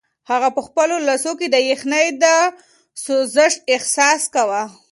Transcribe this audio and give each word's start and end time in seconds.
هغه 0.31 0.49
په 0.55 0.61
خپلو 0.67 0.95
لاسو 1.07 1.31
کې 1.39 1.47
د 1.51 1.57
یخنۍ 1.71 2.07
د 2.23 2.25
سوزش 3.03 3.53
احساس 3.73 4.21
کاوه. 4.33 4.63